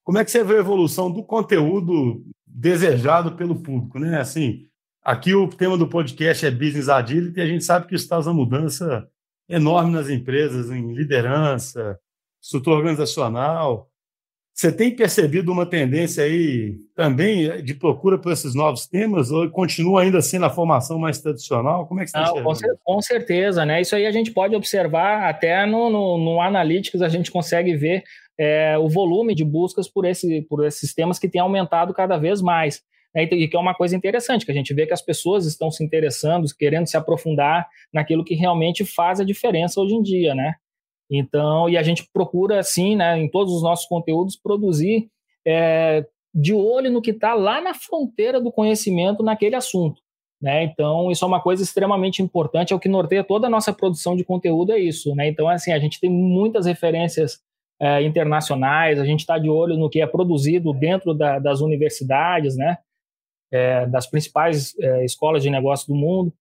[0.05, 4.21] como é que você vê a evolução do conteúdo desejado pelo público, né?
[4.21, 4.67] Assim,
[5.03, 8.27] aqui o tema do podcast é Business Agility e a gente sabe que isso traz
[8.27, 9.09] uma mudança
[9.49, 11.99] enorme nas empresas, em liderança,
[12.41, 13.91] estrutura organizacional.
[14.57, 20.01] Você tem percebido uma tendência aí também de procura por esses novos temas ou continua
[20.01, 21.87] ainda assim na formação mais tradicional?
[21.87, 23.83] Como é que você está com, com certeza, né?
[23.83, 28.03] Isso aí a gente pode observar até no, no, no Analytics, a gente consegue ver
[28.41, 32.41] é, o volume de buscas por, esse, por esses temas que tem aumentado cada vez
[32.41, 32.83] mais.
[33.15, 35.71] Né, e que é uma coisa interessante, que a gente vê que as pessoas estão
[35.71, 40.55] se interessando, querendo se aprofundar naquilo que realmente faz a diferença hoje em dia, né?
[41.11, 45.09] Então, e a gente procura, assim, né, em todos os nossos conteúdos, produzir
[45.47, 50.01] é, de olho no que está lá na fronteira do conhecimento naquele assunto.
[50.41, 50.65] Né?
[50.65, 54.17] Então, isso é uma coisa extremamente importante, é o que norteia toda a nossa produção
[54.17, 55.15] de conteúdo, é isso.
[55.15, 55.29] Né?
[55.29, 57.41] Então, assim, a gente tem muitas referências
[57.81, 62.57] é, internacionais, a gente está de olho no que é produzido dentro da, das universidades,
[62.57, 62.79] né?
[63.51, 66.33] é, das principais é, escolas de negócio do mundo.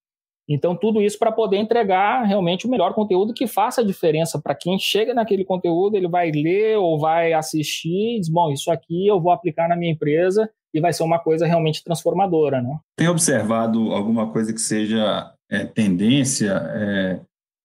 [0.48, 4.54] Então, tudo isso para poder entregar realmente o melhor conteúdo que faça a diferença para
[4.54, 9.08] quem chega naquele conteúdo, ele vai ler ou vai assistir e diz, bom, isso aqui
[9.08, 12.78] eu vou aplicar na minha empresa e vai ser uma coisa realmente transformadora, né?
[12.98, 17.20] Tem observado alguma coisa que seja é, tendência, é,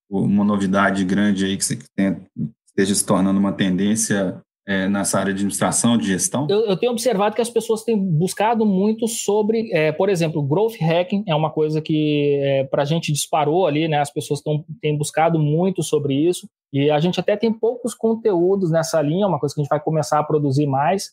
[0.08, 5.96] uma novidade grande aí que esteja se tornando uma tendência é, nessa área de administração,
[5.96, 6.46] de gestão?
[6.48, 10.76] Eu, eu, tenho observado que as pessoas têm buscado muito sobre, é, por exemplo, growth
[10.80, 13.98] hacking é uma coisa que é, para a gente disparou ali, né?
[13.98, 18.70] As pessoas tão, têm buscado muito sobre isso e a gente até tem poucos conteúdos
[18.70, 21.12] nessa linha, uma coisa que a gente vai começar a produzir mais.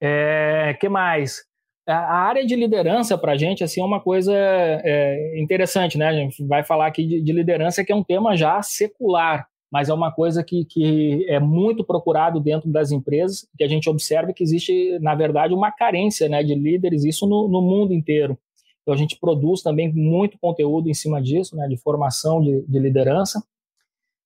[0.00, 1.44] É, que mais?
[1.88, 6.08] A área de liderança para a gente assim, é uma coisa é, interessante, né?
[6.08, 9.90] A gente vai falar aqui de, de liderança, que é um tema já secular mas
[9.90, 14.32] é uma coisa que, que é muito procurado dentro das empresas, que a gente observa
[14.32, 18.38] que existe, na verdade, uma carência né, de líderes, isso no, no mundo inteiro.
[18.80, 22.78] Então, a gente produz também muito conteúdo em cima disso, né, de formação de, de
[22.78, 23.38] liderança.
[23.38, 23.42] O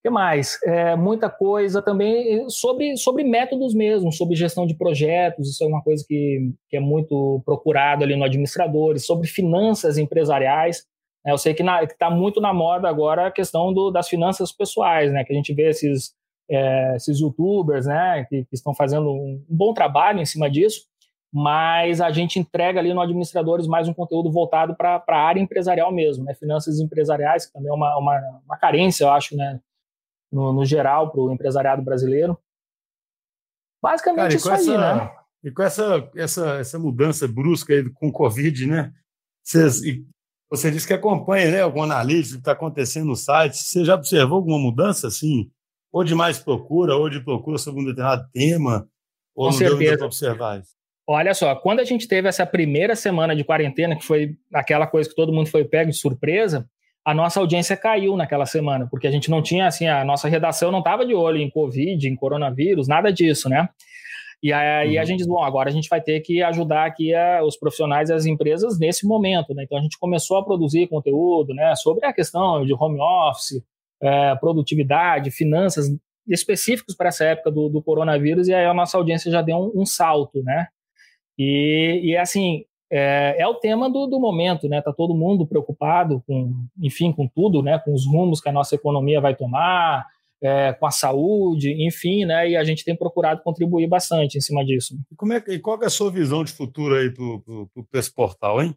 [0.05, 0.57] que mais?
[0.63, 5.83] É, muita coisa também sobre, sobre métodos mesmo, sobre gestão de projetos, isso é uma
[5.83, 10.85] coisa que, que é muito procurado ali no administradores, sobre finanças empresariais.
[11.25, 15.23] Eu sei que está muito na moda agora a questão do, das finanças pessoais, né?
[15.25, 16.15] Que a gente vê esses,
[16.51, 18.25] é, esses youtubers, né?
[18.29, 20.87] Que, que, estão fazendo um bom trabalho em cima disso,
[21.33, 25.93] mas a gente entrega ali no Administradores mais um conteúdo voltado para a área empresarial
[25.93, 26.35] mesmo, né?
[26.35, 29.61] Finanças empresariais, que também é uma, uma, uma carência, eu acho, né?
[30.33, 32.39] No, no geral, para o empresariado brasileiro.
[33.83, 35.17] Basicamente Cara, isso essa, aí, né?
[35.43, 38.93] E com essa, essa, essa mudança brusca aí com o Covid, né?
[39.43, 39.81] Vocês,
[40.51, 43.57] você disse que acompanha né, algum analista que está acontecendo no site.
[43.57, 45.49] Você já observou alguma mudança, assim?
[45.93, 48.89] Ou de mais procura, ou de procura sobre um determinado tema?
[49.35, 49.97] Ou Com não certeza.
[49.97, 50.71] deu observar isso?
[51.07, 55.09] Olha só, quando a gente teve essa primeira semana de quarentena, que foi aquela coisa
[55.09, 56.69] que todo mundo foi pego de surpresa,
[57.05, 60.71] a nossa audiência caiu naquela semana, porque a gente não tinha, assim, a nossa redação
[60.71, 63.69] não estava de olho em Covid, em coronavírus, nada disso, né?
[64.43, 65.03] E aí uhum.
[65.03, 68.09] a gente diz, bom, agora a gente vai ter que ajudar aqui a, os profissionais
[68.09, 69.65] e as empresas nesse momento, né?
[69.65, 73.63] Então a gente começou a produzir conteúdo, né, sobre a questão de home office,
[74.03, 75.95] é, produtividade, finanças
[76.27, 79.83] específicos para essa época do, do, coronavírus e aí a nossa audiência já deu um,
[79.83, 80.69] um salto, né?
[81.39, 84.81] E, e assim, é, é, o tema do, do momento, né?
[84.81, 87.79] Tá todo mundo preocupado com, enfim, com tudo, né?
[87.79, 90.07] Com os rumos que a nossa economia vai tomar,
[90.43, 92.51] é, com a saúde, enfim, né?
[92.51, 94.95] E a gente tem procurado contribuir bastante em cima disso.
[95.11, 98.63] E como é, e qual é a sua visão de futuro aí para esse portal,
[98.63, 98.75] hein?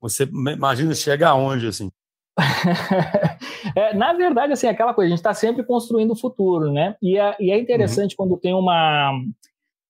[0.00, 1.90] Você imagina chegar aonde, assim?
[3.76, 6.96] é, na verdade, assim, aquela coisa, a gente está sempre construindo o futuro, né?
[7.00, 8.16] E é, e é interessante uhum.
[8.16, 9.12] quando tem uma.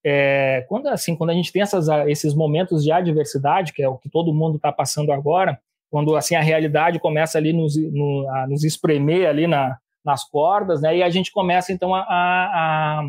[0.04, 3.96] É, quando assim, quando a gente tem essas, esses momentos de adversidade, que é o
[3.96, 5.58] que todo mundo está passando agora,
[5.88, 10.80] quando assim a realidade começa ali nos, no, a nos espremer ali na, nas cordas,
[10.80, 10.96] né?
[10.96, 13.08] E a gente começa então a, a,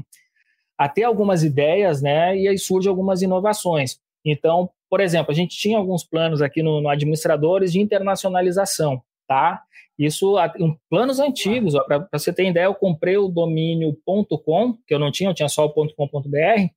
[0.77, 2.37] a ter algumas ideias, né?
[2.37, 3.99] E aí surgem algumas inovações.
[4.25, 9.63] Então, por exemplo, a gente tinha alguns planos aqui no, no administradores de internacionalização, tá?
[9.97, 14.99] Isso, um, planos antigos, para você ter ideia, eu comprei o domínio .com, que eu
[14.99, 16.67] não tinha, eu tinha só o .com.br.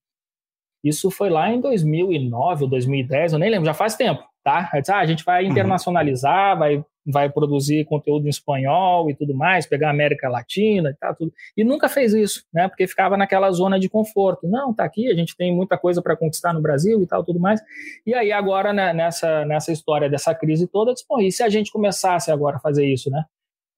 [0.84, 4.70] Isso foi lá em 2009 ou 2010, eu nem lembro, já faz tempo, tá?
[4.74, 5.50] Disse, ah, a gente vai uhum.
[5.50, 10.94] internacionalizar, vai vai produzir conteúdo em espanhol e tudo mais, pegar a América Latina e
[10.94, 11.32] tal, tudo.
[11.56, 12.66] E nunca fez isso, né?
[12.66, 14.48] Porque ficava naquela zona de conforto.
[14.48, 17.38] Não, tá aqui, a gente tem muita coisa para conquistar no Brasil e tal, tudo
[17.38, 17.60] mais.
[18.04, 21.70] E aí agora né, nessa nessa história dessa crise toda, disse, e se a gente
[21.70, 23.24] começasse agora a fazer isso, né?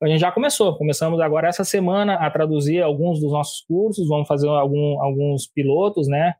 [0.00, 4.28] A gente já começou, começamos agora essa semana a traduzir alguns dos nossos cursos, vamos
[4.28, 6.34] fazer algum, alguns pilotos, né?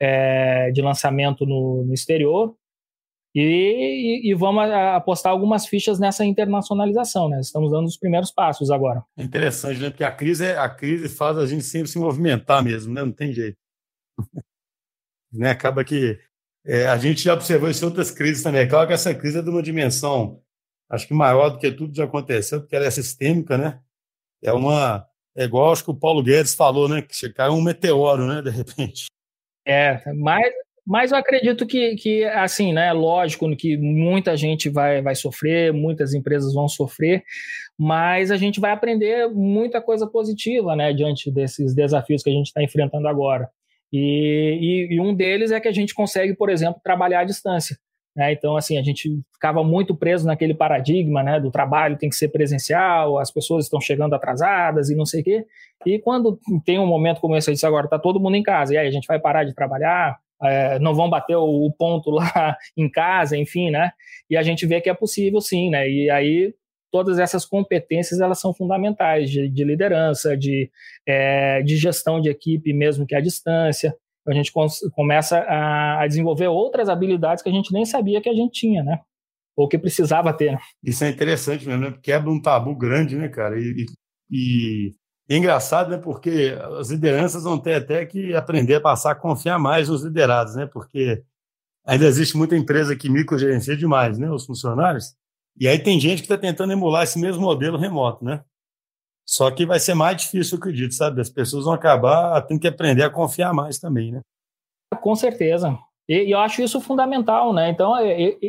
[0.00, 2.54] É, de lançamento no, no exterior
[3.40, 7.40] e, e, vamos apostar algumas fichas nessa internacionalização, né?
[7.40, 9.04] Estamos dando os primeiros passos agora.
[9.16, 9.90] É interessante, né?
[9.90, 13.04] Porque a crise, é, a crise faz a gente sempre se movimentar mesmo, né?
[13.04, 13.58] Não tem jeito.
[15.32, 15.50] né?
[15.50, 16.18] Acaba que
[16.64, 18.62] é, a gente já observou isso em outras crises também.
[18.62, 20.42] É claro que essa crise é de uma dimensão,
[20.90, 23.80] acho que maior do que tudo que já aconteceu, porque ela é sistêmica, né?
[24.42, 25.06] É uma.
[25.36, 27.02] É igual acho que o Paulo Guedes falou, né?
[27.02, 28.42] Que caiu um meteoro, né?
[28.42, 29.06] De repente.
[29.66, 30.50] É, mas
[30.88, 36.14] mas eu acredito que, que, assim, né, lógico que muita gente vai, vai sofrer, muitas
[36.14, 37.22] empresas vão sofrer,
[37.78, 42.46] mas a gente vai aprender muita coisa positiva, né, diante desses desafios que a gente
[42.46, 43.50] está enfrentando agora.
[43.92, 47.76] E, e, e, um deles é que a gente consegue, por exemplo, trabalhar à distância.
[48.16, 48.32] Né?
[48.32, 52.28] Então, assim, a gente ficava muito preso naquele paradigma né, do trabalho tem que ser
[52.28, 55.46] presencial, as pessoas estão chegando atrasadas e não sei o quê.
[55.84, 58.72] E quando tem um momento como esse, eu disse agora, está todo mundo em casa,
[58.72, 62.56] e aí a gente vai parar de trabalhar, é, não vão bater o, ponto lá
[62.76, 63.90] em casa, enfim, né?
[64.30, 65.88] E a gente vê que é possível sim, né?
[65.88, 66.54] E aí
[66.90, 70.70] todas essas competências elas são fundamentais de, de liderança, de,
[71.06, 73.94] é, de gestão de equipe, mesmo que à distância.
[74.26, 74.52] A gente
[74.94, 78.82] começa a, a, desenvolver outras habilidades que a gente nem sabia que a gente tinha,
[78.82, 79.00] né?
[79.56, 80.52] Ou que precisava ter.
[80.52, 80.58] Né?
[80.84, 81.94] Isso é interessante mesmo, né?
[82.02, 83.58] Quebra um tabu grande, né, cara?
[83.58, 83.86] E,
[84.30, 84.94] e,
[85.34, 85.98] é engraçado, né?
[85.98, 90.54] Porque as lideranças vão ter até que aprender a passar a confiar mais nos liderados,
[90.54, 90.66] né?
[90.66, 91.22] Porque
[91.84, 94.30] ainda existe muita empresa que microgerencia demais, né?
[94.30, 95.14] Os funcionários.
[95.60, 98.42] E aí tem gente que está tentando emular esse mesmo modelo remoto, né?
[99.26, 101.20] Só que vai ser mais difícil, eu acredito, sabe?
[101.20, 104.22] As pessoas vão acabar tendo que aprender a confiar mais também, né?
[105.02, 105.78] Com certeza.
[106.08, 107.68] E, eu acho isso fundamental, né?
[107.68, 107.92] Então,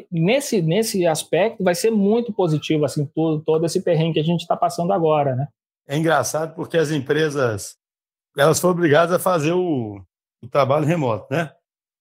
[0.10, 4.42] nesse, nesse aspecto, vai ser muito positivo, assim, todo, todo esse perrengue que a gente
[4.42, 5.48] está passando agora, né?
[5.90, 7.76] É engraçado porque as empresas
[8.38, 10.00] elas foram obrigadas a fazer o,
[10.42, 11.52] o trabalho remoto, né?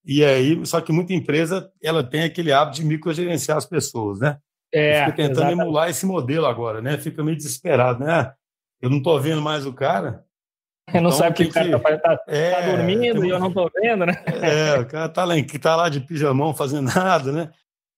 [0.05, 4.39] E aí, só que muita empresa ela tem aquele hábito de microgerenciar as pessoas, né?
[4.73, 5.61] É, fica tentando exatamente.
[5.63, 6.99] emular esse modelo agora, né?
[6.99, 8.33] Fica meio desesperado, né?
[8.81, 10.23] Eu não estou vendo mais o cara.
[10.93, 13.49] Eu não então, sabe que o cara está tá, é, tá dormindo e eu não
[13.49, 14.23] estou vendo, né?
[14.27, 17.51] É, o cara está lá, tá lá de pijamão fazendo nada, né?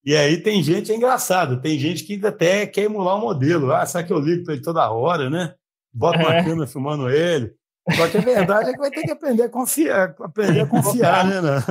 [0.05, 3.73] E aí tem gente, é engraçado, tem gente que até quer emular o modelo.
[3.73, 5.55] Ah, será que eu ligo para ele toda hora, né?
[5.93, 6.45] Bota uma é.
[6.45, 7.53] câmera filmando ele.
[7.97, 11.27] Só que a verdade é que vai ter que aprender a confiar, aprender a confiar,
[11.27, 11.41] né?
[11.41, 11.63] né?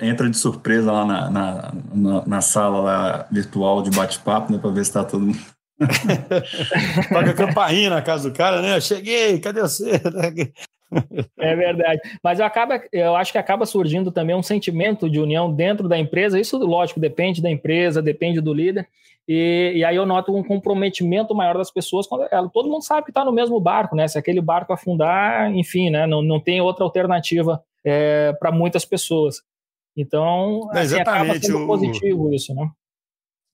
[0.02, 4.58] Entra de surpresa lá na, na, na, na sala lá, virtual de bate-papo, né?
[4.58, 5.38] Para ver se está todo mundo.
[7.08, 8.80] Toca a campainha na casa do cara, né?
[8.80, 10.00] Cheguei, cadê você?
[11.38, 12.00] É verdade.
[12.22, 15.98] Mas eu, acaba, eu acho que acaba surgindo também um sentimento de união dentro da
[15.98, 16.38] empresa.
[16.38, 18.86] Isso, lógico, depende da empresa, depende do líder.
[19.26, 23.04] E, e, aí eu noto um comprometimento maior das pessoas quando ela, todo mundo sabe
[23.04, 24.06] que está no mesmo barco, né?
[24.06, 26.06] Se aquele barco afundar, enfim, né?
[26.06, 29.42] Não, não tem outra alternativa é, para muitas pessoas.
[29.96, 32.68] Então, assim, acaba sendo positivo isso, né?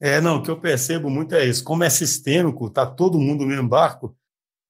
[0.01, 1.63] É, não, o que eu percebo muito é isso.
[1.63, 4.17] Como é sistêmico, está todo mundo no mesmo barco,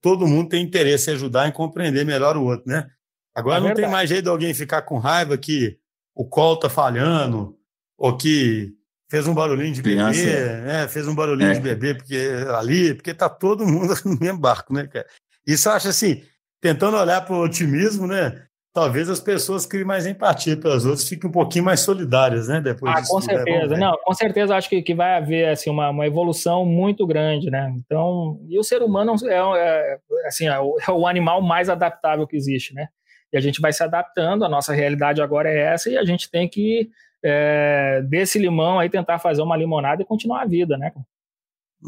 [0.02, 2.90] todo mundo tem interesse em ajudar em compreender melhor o outro, né?
[3.34, 3.86] Agora é não verdade.
[3.86, 5.78] tem mais jeito de alguém ficar com raiva que
[6.14, 7.56] o colo está falhando,
[7.96, 8.74] ou que
[9.10, 10.22] fez um barulhinho de Criança.
[10.22, 10.88] bebê, né?
[10.88, 11.54] Fez um barulhinho é.
[11.54, 15.06] de bebê porque ali, porque tá todo mundo no mesmo barco, né, cara?
[15.46, 16.22] Isso eu acho assim,
[16.60, 18.46] tentando olhar para o otimismo, né?
[18.72, 22.60] talvez as pessoas criem mais empatia pelas outras, fiquem um pouquinho mais solidárias, né?
[22.60, 23.24] Depois ah, com né?
[23.24, 23.76] certeza.
[23.76, 27.72] Não, com certeza acho que, que vai haver assim, uma, uma evolução muito grande, né?
[27.76, 32.26] Então, e o ser humano é, é assim, é o, é o animal mais adaptável
[32.26, 32.88] que existe, né?
[33.32, 36.30] E a gente vai se adaptando, a nossa realidade agora é essa, e a gente
[36.30, 36.90] tem que,
[37.24, 40.92] é, desse limão aí, tentar fazer uma limonada e continuar a vida, né?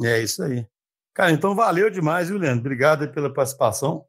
[0.05, 0.67] É isso aí.
[1.15, 2.61] Cara, então valeu demais, viu, Leandro?
[2.61, 4.05] Obrigado pela participação.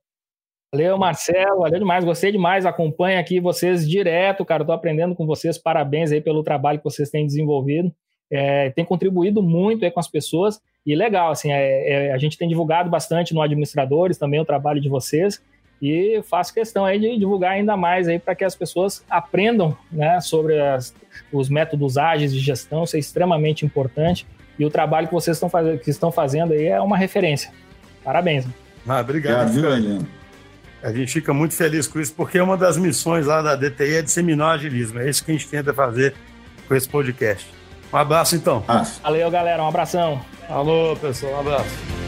[0.73, 5.55] Valeu, Marcelo, valeu demais, gostei demais, acompanho aqui vocês direto, cara, estou aprendendo com vocês,
[5.55, 7.93] parabéns aí pelo trabalho que vocês têm desenvolvido,
[8.31, 12.39] é, tem contribuído muito aí com as pessoas, e legal, assim, é, é, a gente
[12.39, 15.39] tem divulgado bastante no Administradores também o trabalho de vocês,
[15.79, 20.19] e faço questão aí de divulgar ainda mais aí para que as pessoas aprendam, né,
[20.21, 20.95] sobre as,
[21.31, 24.25] os métodos ágeis de gestão, isso é extremamente importante,
[24.57, 27.51] e o trabalho que vocês estão, faz, que estão fazendo aí é uma referência.
[28.03, 28.45] Parabéns.
[28.87, 30.05] Ah, obrigado, obrigado
[30.83, 34.01] a gente fica muito feliz com isso, porque uma das missões lá da DTI é
[34.01, 34.99] disseminar o agilismo.
[34.99, 36.13] É isso que a gente tenta fazer
[36.67, 37.47] com esse podcast.
[37.91, 38.63] Um abraço, então.
[39.01, 39.63] Valeu, galera.
[39.63, 40.21] Um abração.
[40.49, 41.35] Alô, pessoal.
[41.35, 42.02] Um abraço.